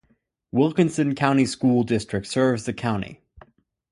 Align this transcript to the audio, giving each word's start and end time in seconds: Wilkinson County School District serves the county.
Wilkinson 0.51 1.13
County 1.13 1.45
School 1.45 1.83
District 1.83 2.25
serves 2.25 2.65
the 2.65 2.73
county. 2.73 3.21